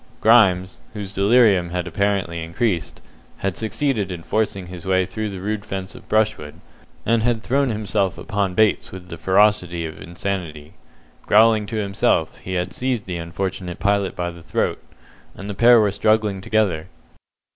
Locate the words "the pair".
15.47-15.79